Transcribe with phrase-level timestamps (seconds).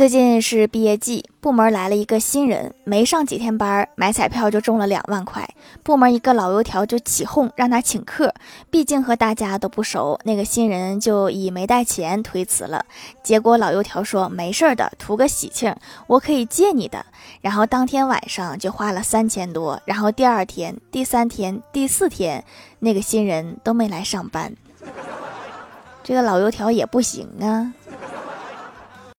[0.00, 2.74] 最近是毕业季，部门来了一个新人。
[2.84, 5.46] 没上几天班，买彩票就中了两万块。
[5.82, 8.32] 部门一个老油条就起哄让他请客，
[8.70, 10.18] 毕竟和大家都不熟。
[10.24, 12.82] 那个新人就以没带钱推辞了。
[13.22, 15.76] 结果老油条说：「没事的，图个喜庆，
[16.06, 17.04] 我可以借你的。」
[17.42, 22.42] 然后当天晚上就花了三千多，然后第二天、第三天、第四天，
[22.78, 24.56] 那个新人都没来上班。
[26.02, 27.74] 这个老油条也不行啊。